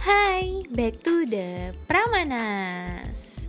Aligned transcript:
Hai, 0.00 0.64
back 0.72 1.04
to 1.04 1.28
the 1.28 1.76
Pramanas. 1.84 3.44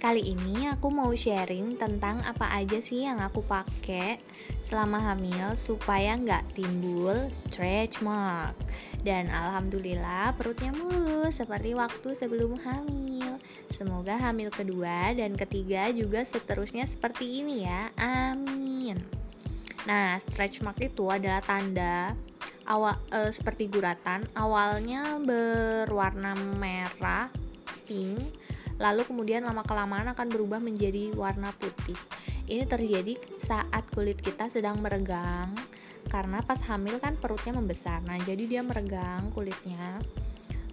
Kali 0.00 0.32
ini 0.32 0.64
aku 0.72 0.88
mau 0.88 1.12
sharing 1.12 1.76
tentang 1.76 2.24
apa 2.24 2.48
aja 2.48 2.80
sih 2.80 3.04
yang 3.04 3.20
aku 3.20 3.44
pakai 3.44 4.16
selama 4.64 4.96
hamil 5.04 5.60
supaya 5.60 6.16
nggak 6.16 6.56
timbul 6.56 7.12
stretch 7.36 8.00
mark. 8.00 8.56
Dan 9.04 9.28
alhamdulillah 9.28 10.32
perutnya 10.40 10.72
mulus 10.72 11.36
seperti 11.36 11.76
waktu 11.76 12.16
sebelum 12.16 12.56
hamil. 12.64 13.36
Semoga 13.68 14.16
hamil 14.16 14.48
kedua 14.48 15.12
dan 15.12 15.36
ketiga 15.36 15.92
juga 15.92 16.24
seterusnya 16.24 16.88
seperti 16.88 17.44
ini 17.44 17.68
ya. 17.68 17.92
Amin. 18.00 19.04
Nah, 19.84 20.16
stretch 20.16 20.64
mark 20.64 20.80
itu 20.80 21.12
adalah 21.12 21.44
tanda 21.44 22.16
awal 22.68 22.96
e, 23.12 23.30
seperti 23.32 23.68
guratan 23.68 24.24
awalnya 24.36 25.20
berwarna 25.20 26.32
merah 26.56 27.28
pink 27.84 28.20
lalu 28.78 29.06
kemudian 29.06 29.46
lama 29.46 29.62
kelamaan 29.62 30.10
akan 30.10 30.28
berubah 30.34 30.58
menjadi 30.58 31.14
warna 31.14 31.54
putih. 31.54 31.94
Ini 32.50 32.66
terjadi 32.66 33.14
saat 33.38 33.86
kulit 33.94 34.18
kita 34.18 34.50
sedang 34.50 34.82
meregang 34.82 35.54
karena 36.10 36.42
pas 36.42 36.58
hamil 36.66 36.98
kan 36.98 37.16
perutnya 37.16 37.54
membesar. 37.54 38.02
Nah 38.02 38.18
jadi 38.20 38.44
dia 38.44 38.62
meregang 38.66 39.30
kulitnya 39.30 40.02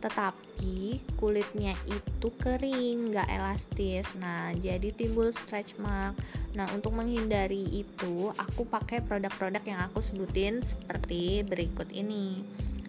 tetapi 0.02 1.00
kulitnya 1.16 1.78
itu 1.86 2.28
kering, 2.42 3.14
nggak 3.14 3.30
elastis. 3.30 4.09
Nah, 4.18 4.52
jadi 4.58 4.90
timbul 4.92 5.30
stretch 5.30 5.78
mark. 5.78 6.18
Nah, 6.58 6.68
untuk 6.73 6.98
menghindari 6.98 7.70
itu, 7.70 8.34
aku 8.36 8.66
pakai 8.66 9.06
produk-produk 9.06 9.64
yang 9.64 9.80
aku 9.86 10.02
sebutin 10.02 10.66
seperti 10.66 11.45
berikut 11.45 11.88
ini. 11.94 12.42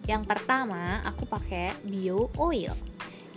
Yang 0.09 0.27
pertama, 0.27 0.99
aku 1.05 1.29
pakai 1.29 1.71
Bio 1.85 2.27
Oil. 2.41 2.73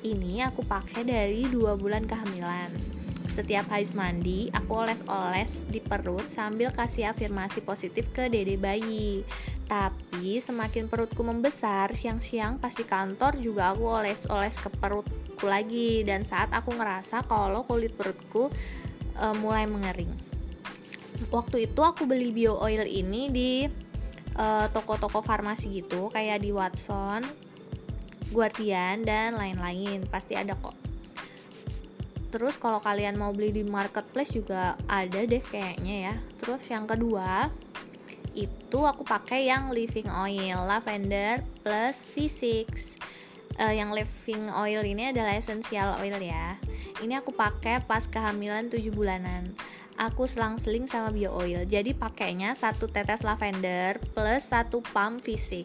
Ini 0.02 0.50
aku 0.50 0.66
pakai 0.66 1.06
dari 1.06 1.46
dua 1.46 1.78
bulan 1.78 2.08
kehamilan 2.08 2.96
setiap 3.36 3.68
habis 3.68 3.92
mandi, 3.92 4.48
aku 4.56 4.80
oles-oles 4.80 5.68
di 5.68 5.84
perut 5.84 6.24
sambil 6.32 6.72
kasih 6.72 7.12
afirmasi 7.12 7.60
positif 7.60 8.08
ke 8.16 8.32
dede 8.32 8.56
bayi. 8.56 9.28
Tapi 9.68 10.40
semakin 10.40 10.88
perutku 10.88 11.20
membesar, 11.20 11.92
siang-siang 11.92 12.56
pas 12.56 12.72
di 12.72 12.88
kantor 12.88 13.36
juga 13.36 13.76
aku 13.76 13.84
oles-oles 13.84 14.56
ke 14.56 14.72
perutku 14.80 15.44
lagi 15.44 16.00
dan 16.00 16.24
saat 16.24 16.48
aku 16.48 16.72
ngerasa 16.72 17.28
kalau 17.28 17.68
kulit 17.68 17.92
perutku 17.92 18.48
e, 19.12 19.24
mulai 19.36 19.68
mengering. 19.68 20.16
Waktu 21.28 21.68
itu 21.68 21.80
aku 21.84 22.08
beli 22.08 22.32
bio 22.32 22.56
oil 22.56 22.84
ini 22.88 23.28
di 23.32 23.50
eh, 24.36 24.66
toko-toko 24.68 25.24
farmasi 25.24 25.72
gitu, 25.80 26.12
kayak 26.12 26.44
di 26.44 26.52
Watson, 26.52 27.24
Guardian 28.36 29.00
dan 29.00 29.32
lain-lain. 29.32 30.04
Pasti 30.12 30.36
ada 30.36 30.52
kok 30.60 30.85
terus 32.30 32.58
kalau 32.58 32.82
kalian 32.82 33.16
mau 33.16 33.30
beli 33.30 33.52
di 33.52 33.64
marketplace 33.64 34.34
juga 34.34 34.74
ada 34.90 35.20
deh 35.24 35.40
kayaknya 35.40 35.94
ya. 36.10 36.14
Terus 36.38 36.62
yang 36.68 36.84
kedua 36.84 37.50
itu 38.36 38.80
aku 38.84 39.02
pakai 39.02 39.48
yang 39.48 39.72
living 39.72 40.12
oil 40.12 40.68
lavender 40.68 41.40
plus 41.64 42.04
V6 42.12 42.68
uh, 43.56 43.72
yang 43.72 43.90
living 43.96 44.52
oil 44.52 44.84
ini 44.84 45.10
adalah 45.10 45.36
essential 45.36 45.96
oil 46.00 46.20
ya. 46.20 46.60
Ini 47.00 47.24
aku 47.24 47.32
pakai 47.32 47.84
pas 47.84 48.04
kehamilan 48.04 48.68
7 48.68 48.92
bulanan. 48.92 49.52
Aku 49.96 50.28
selang-seling 50.28 50.84
sama 50.84 51.08
bio 51.08 51.32
oil. 51.32 51.64
Jadi 51.64 51.96
pakainya 51.96 52.52
satu 52.52 52.84
tetes 52.84 53.24
lavender 53.24 53.96
plus 54.12 54.52
satu 54.52 54.84
pump 54.92 55.24
V6 55.24 55.64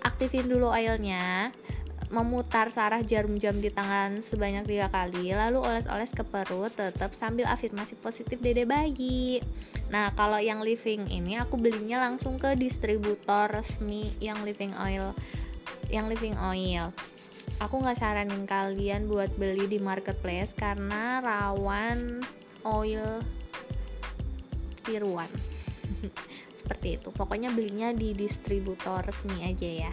aktifin 0.00 0.48
dulu 0.48 0.72
oilnya 0.72 1.52
memutar 2.08 2.72
sarah 2.72 3.04
jarum 3.04 3.36
jam 3.36 3.52
di 3.60 3.68
tangan 3.68 4.24
sebanyak 4.24 4.64
tiga 4.64 4.88
kali 4.88 5.36
lalu 5.36 5.60
oles-oles 5.60 6.08
ke 6.16 6.24
perut 6.24 6.72
tetap 6.72 7.12
sambil 7.12 7.44
afirmasi 7.44 8.00
positif 8.00 8.40
dede 8.40 8.64
bayi. 8.64 9.44
Nah 9.92 10.16
kalau 10.16 10.40
yang 10.40 10.64
living 10.64 11.04
ini 11.12 11.36
aku 11.36 11.60
belinya 11.60 12.00
langsung 12.00 12.40
ke 12.40 12.56
distributor 12.56 13.52
resmi 13.52 14.08
yang 14.24 14.40
living 14.40 14.72
oil 14.80 15.12
yang 15.92 16.08
living 16.08 16.32
oil. 16.40 16.96
Aku 17.60 17.76
nggak 17.76 18.00
saranin 18.00 18.48
kalian 18.48 19.04
buat 19.04 19.28
beli 19.36 19.68
di 19.68 19.76
marketplace 19.76 20.56
karena 20.56 21.20
rawan 21.20 22.24
oil 22.64 23.20
tiruan. 24.80 25.28
Seperti 26.58 26.96
itu. 27.00 27.08
Pokoknya 27.12 27.52
belinya 27.52 27.92
di 27.92 28.16
distributor 28.16 29.04
resmi 29.04 29.44
aja 29.44 29.88
ya 29.88 29.92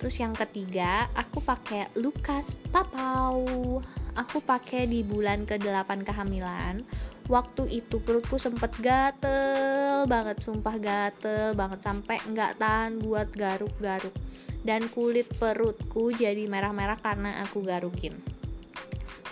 Terus 0.00 0.16
yang 0.16 0.32
ketiga, 0.32 1.12
aku 1.12 1.44
pakai 1.44 1.92
Lukas 2.00 2.56
Papau. 2.72 3.84
Aku 4.16 4.40
pakai 4.40 4.88
di 4.88 5.04
bulan 5.04 5.44
ke-8 5.44 6.08
kehamilan. 6.08 6.80
Waktu 7.28 7.68
itu 7.68 8.00
perutku 8.00 8.40
sempet 8.40 8.72
gatel 8.80 10.08
banget, 10.08 10.40
sumpah 10.40 10.80
gatel 10.80 11.52
banget 11.52 11.84
sampai 11.84 12.16
nggak 12.32 12.56
tahan 12.56 12.96
buat 13.04 13.28
garuk-garuk. 13.36 14.16
Dan 14.64 14.88
kulit 14.88 15.28
perutku 15.36 16.16
jadi 16.16 16.48
merah-merah 16.48 16.96
karena 16.96 17.44
aku 17.44 17.60
garukin. 17.60 18.16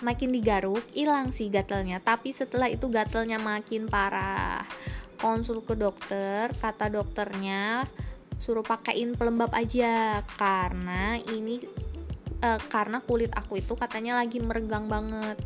Makin 0.05 0.31
digaruk, 0.37 0.85
hilang 0.93 1.33
sih 1.33 1.49
gatelnya. 1.49 1.99
Tapi 1.99 2.37
setelah 2.37 2.69
itu 2.69 2.93
gatelnya 2.93 3.41
makin 3.41 3.89
parah. 3.89 4.63
Konsul 5.19 5.65
ke 5.65 5.75
dokter, 5.75 6.53
kata 6.55 6.93
dokternya 6.93 7.89
suruh 8.39 8.65
pakaiin 8.65 9.19
pelembab 9.19 9.53
aja. 9.53 10.23
Karena 10.39 11.19
ini 11.19 11.61
uh, 12.43 12.61
karena 12.71 13.03
kulit 13.03 13.35
aku 13.35 13.59
itu 13.59 13.75
katanya 13.75 14.23
lagi 14.23 14.39
meregang 14.39 14.87
banget. 14.87 15.37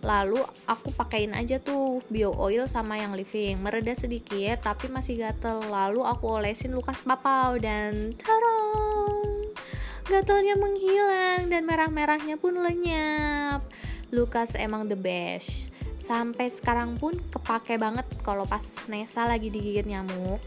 Lalu 0.00 0.40
aku 0.64 0.96
pakaiin 0.96 1.36
aja 1.36 1.60
tuh 1.60 2.00
bio 2.08 2.32
oil 2.32 2.64
sama 2.64 2.96
yang 2.96 3.12
living. 3.12 3.60
Mereda 3.60 3.92
sedikit 3.92 4.64
tapi 4.64 4.88
masih 4.88 5.20
gatel. 5.20 5.60
Lalu 5.68 6.04
aku 6.04 6.40
olesin 6.40 6.72
lukas 6.72 7.00
papau 7.04 7.60
dan 7.60 8.16
tarong 8.16 9.52
gatalnya 10.10 10.58
menghilang 10.58 11.46
dan 11.52 11.62
merah-merahnya 11.68 12.40
pun 12.40 12.56
lenyap. 12.56 13.60
Lukas 14.10 14.56
emang 14.56 14.88
the 14.88 14.96
best. 14.96 15.70
Sampai 16.00 16.50
sekarang 16.50 16.98
pun 16.98 17.14
kepake 17.30 17.78
banget 17.78 18.08
kalau 18.26 18.42
pas 18.42 18.64
Nesa 18.90 19.28
lagi 19.28 19.52
digigit 19.52 19.86
nyamuk 19.86 20.42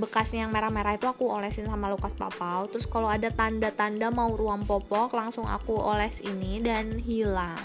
bekasnya 0.00 0.48
yang 0.48 0.52
merah-merah 0.52 0.96
itu 0.96 1.04
aku 1.04 1.28
olesin 1.28 1.68
sama 1.68 1.92
Lukas 1.92 2.16
Papau. 2.16 2.66
Terus 2.72 2.88
kalau 2.88 3.06
ada 3.06 3.28
tanda-tanda 3.28 4.08
mau 4.08 4.32
ruam 4.32 4.64
popok 4.64 5.12
langsung 5.12 5.44
aku 5.44 5.76
oles 5.76 6.18
ini 6.24 6.58
dan 6.64 6.96
hilang. 6.96 7.60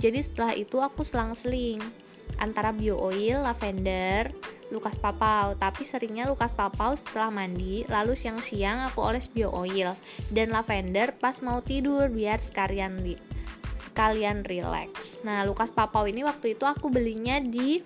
Jadi 0.00 0.24
setelah 0.24 0.56
itu 0.56 0.80
aku 0.80 1.04
selang-seling 1.04 1.78
antara 2.40 2.72
bio 2.72 2.96
oil, 2.96 3.44
lavender, 3.44 4.32
Lukas 4.72 4.96
Papau. 4.96 5.52
Tapi 5.60 5.84
seringnya 5.84 6.24
Lukas 6.24 6.54
Papau 6.56 6.96
setelah 6.96 7.28
mandi 7.28 7.84
lalu 7.90 8.16
siang-siang 8.16 8.88
aku 8.88 9.04
oles 9.04 9.28
bio 9.28 9.52
oil 9.52 9.92
dan 10.32 10.54
lavender 10.54 11.12
pas 11.12 11.36
mau 11.44 11.60
tidur 11.60 12.08
biar 12.08 12.40
sekalian 12.40 13.04
di 13.04 13.14
sekalian 13.84 14.46
relax. 14.46 15.20
Nah 15.26 15.44
Lukas 15.44 15.74
Papau 15.74 16.08
ini 16.08 16.24
waktu 16.24 16.56
itu 16.56 16.64
aku 16.64 16.88
belinya 16.88 17.36
di 17.42 17.82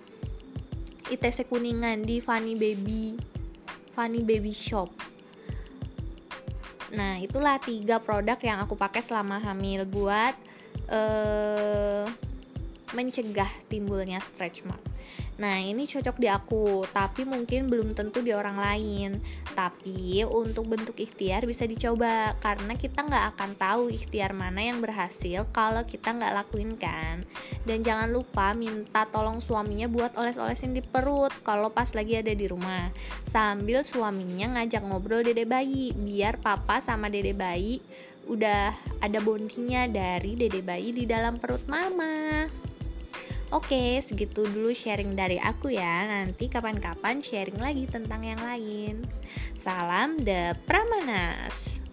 ITC 1.05 1.45
Kuningan 1.51 2.01
di 2.01 2.17
Funny 2.23 2.55
Baby 2.57 3.34
Funny 3.95 4.21
Baby 4.21 4.51
Shop. 4.51 4.91
Nah, 6.91 7.17
itulah 7.17 7.57
tiga 7.63 7.97
produk 8.03 8.37
yang 8.43 8.61
aku 8.61 8.75
pakai 8.75 9.01
selama 9.01 9.39
hamil 9.41 9.87
buat 9.87 10.35
uh, 10.91 12.05
mencegah 12.93 13.49
timbulnya 13.71 14.21
stretch 14.21 14.67
mark. 14.67 14.94
Nah, 15.35 15.59
ini 15.59 15.83
cocok 15.83 16.15
di 16.15 16.31
aku, 16.31 16.87
tapi 16.95 17.27
mungkin 17.27 17.67
belum 17.67 17.91
tentu 17.91 18.23
di 18.23 18.31
orang 18.31 18.55
lain. 18.55 19.19
Tapi 19.51 20.23
untuk 20.23 20.71
bentuk 20.71 20.95
ikhtiar 20.95 21.43
bisa 21.43 21.67
dicoba, 21.67 22.39
karena 22.39 22.79
kita 22.79 23.03
nggak 23.03 23.25
akan 23.35 23.51
tahu 23.59 23.83
ikhtiar 23.91 24.31
mana 24.31 24.63
yang 24.63 24.79
berhasil 24.79 25.43
kalau 25.51 25.83
kita 25.83 26.15
nggak 26.15 26.35
lakuin 26.39 26.79
kan. 26.79 27.27
Dan 27.67 27.83
jangan 27.83 28.07
lupa 28.15 28.55
minta 28.55 29.03
tolong 29.11 29.43
suaminya 29.43 29.91
buat 29.91 30.15
oles-olesin 30.15 30.71
di 30.71 30.79
perut 30.79 31.35
kalau 31.43 31.67
pas 31.67 31.91
lagi 31.91 32.15
ada 32.15 32.31
di 32.31 32.47
rumah. 32.47 32.87
Sambil 33.27 33.83
suaminya 33.83 34.55
ngajak 34.55 34.87
ngobrol 34.87 35.19
dede 35.19 35.43
bayi, 35.43 35.91
biar 35.91 36.39
papa 36.39 36.79
sama 36.79 37.11
dede 37.11 37.35
bayi 37.35 37.83
udah 38.25 38.73
ada 39.05 39.19
bondingnya 39.21 39.85
dari 39.85 40.33
dede 40.33 40.65
bayi 40.65 40.89
di 40.89 41.05
dalam 41.05 41.37
perut 41.37 41.61
mama. 41.69 42.49
Oke, 43.55 44.03
segitu 44.03 44.43
dulu 44.43 44.75
sharing 44.75 45.15
dari 45.15 45.39
aku 45.39 45.71
ya. 45.71 46.03
Nanti 46.11 46.51
kapan-kapan 46.51 47.23
sharing 47.23 47.55
lagi 47.55 47.87
tentang 47.87 48.27
yang 48.27 48.43
lain. 48.43 49.07
Salam 49.55 50.19
The 50.19 50.59
Pramanas. 50.67 51.84